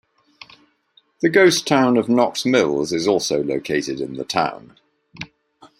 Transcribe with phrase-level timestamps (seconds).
[1.21, 4.75] The ghost town of Knox Mills is also located in the town.